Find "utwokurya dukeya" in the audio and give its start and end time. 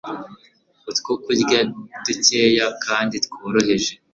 0.91-2.65